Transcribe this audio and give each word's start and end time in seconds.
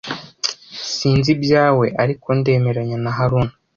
Sinzi 0.95 1.29
ibyawe, 1.35 1.85
ariko 2.03 2.27
ndemeranya 2.39 2.97
na 3.03 3.11
Haruna. 3.17 3.51